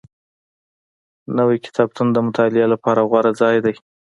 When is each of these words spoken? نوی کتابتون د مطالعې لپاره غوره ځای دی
نوی 1.37 1.57
کتابتون 1.65 2.07
د 2.11 2.17
مطالعې 2.27 2.67
لپاره 2.73 3.07
غوره 3.09 3.31
ځای 3.41 3.57
دی 3.65 3.75